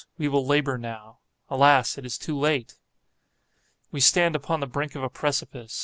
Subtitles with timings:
[0.17, 1.19] We will labor now.
[1.47, 2.73] Alas, it is too late!
[3.91, 5.79] We stand upon the brink of a precipice.